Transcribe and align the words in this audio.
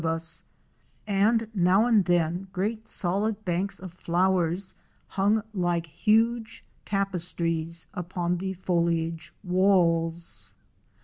253 0.01 0.09
of 0.09 0.15
us, 0.15 0.43
and 1.05 1.47
now 1.53 1.85
and 1.85 2.05
then 2.05 2.47
great 2.51 2.87
solid 2.87 3.45
banks 3.45 3.77
of 3.77 3.93
flowers 3.93 4.73
hung 5.09 5.43
like 5.53 5.85
huge 5.85 6.63
tapestries 6.85 7.85
upon 7.93 8.37
the 8.37 8.53
foliage 8.53 9.31
walls. 9.43 10.55